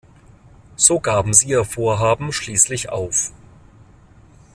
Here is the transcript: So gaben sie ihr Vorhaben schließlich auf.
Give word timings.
So 0.77 0.99
gaben 0.99 1.31
sie 1.31 1.49
ihr 1.49 1.63
Vorhaben 1.63 2.33
schließlich 2.33 2.89
auf. 2.89 3.31